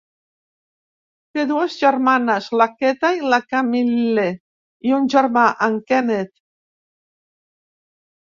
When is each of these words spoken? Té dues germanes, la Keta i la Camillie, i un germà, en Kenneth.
Té 1.37 1.41
dues 1.49 1.73
germanes, 1.81 2.47
la 2.61 2.65
Keta 2.79 3.11
i 3.17 3.21
la 3.33 3.39
Camillie, 3.53 4.23
i 4.89 4.95
un 5.01 5.05
germà, 5.15 5.45
en 5.67 5.77
Kenneth. 5.93 6.33